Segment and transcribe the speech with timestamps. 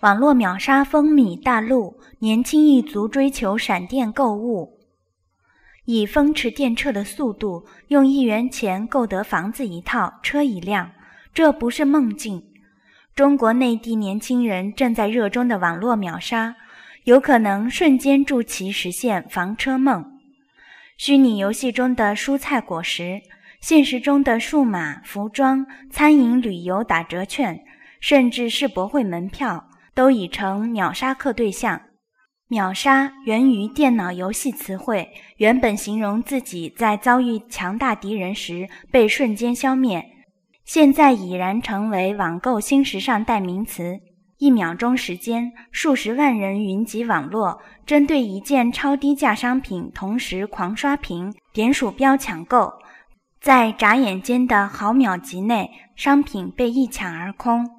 [0.00, 4.78] 网络秒杀风靡大陆，年轻一族追求闪电购物，
[5.86, 10.90] 以风驰电掣的速度，用一元钱购得房子一套、车一辆，
[11.32, 12.44] 这不是梦境。
[13.14, 16.56] 中国内地年轻人正在热衷的网络秒杀，
[17.04, 20.18] 有可能瞬间助其实现房车梦。
[20.98, 23.22] 虚拟游戏中的蔬菜果实，
[23.62, 27.64] 现实中的数码服装、餐饮、旅游打折券，
[27.98, 29.70] 甚至世博会门票。
[29.96, 31.80] 都已成秒杀客对象。
[32.48, 35.08] 秒杀源于电脑游戏词汇，
[35.38, 40.04] 原本形容自己在遭遇强大敌人时被瞬间消灭，
[40.64, 43.98] 现在已然成为网购新时尚代名词。
[44.38, 52.70] 一秒钟时间，数十万人云集网络，针对一件超低价商品同时狂刷屏、点鼠标抢购，
[53.40, 57.75] 在眨眼间的毫秒级内，商品被一抢而空。